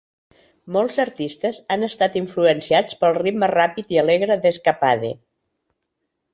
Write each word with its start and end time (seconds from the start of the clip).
Molts 0.77 0.95
artistes 1.03 1.59
han 1.75 1.89
estat 1.89 2.17
influenciats 2.23 2.99
pel 3.03 3.15
ritme 3.21 3.53
ràpid 3.55 3.95
i 3.97 4.03
alegre 4.07 4.41
d'"Escapade". 4.47 5.17